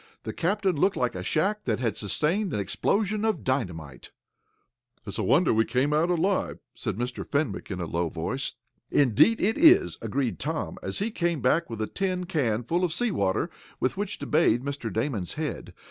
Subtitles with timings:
[0.23, 4.09] The cabin looked like a shack that had sustained an explosion of dynamite.
[5.05, 7.23] "It's a wonder we came out alive," said Mr.
[7.23, 8.53] Fenwick, in a low voice.
[8.89, 12.91] "Indeed it is," agreed Tom, as he came back with a tin can full of
[12.91, 14.91] sea water, with which to bathe Mr.
[14.91, 15.71] Damon's head.